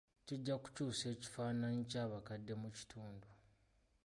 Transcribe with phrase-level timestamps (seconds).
[0.25, 3.27] Kijja kukyusa ekifaananyi ky'abakadde mu kitundu.